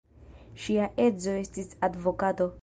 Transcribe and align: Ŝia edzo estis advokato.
Ŝia 0.63 0.87
edzo 1.03 1.37
estis 1.43 1.71
advokato. 1.91 2.51